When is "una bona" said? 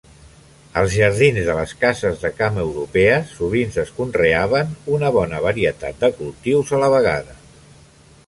4.95-5.41